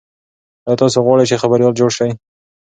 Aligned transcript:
ایا 0.67 0.79
تاسي 0.81 0.99
غواړئ 1.05 1.25
چې 1.29 1.41
خبریال 1.41 1.73
جوړ 1.79 1.89
شئ؟ 1.97 2.09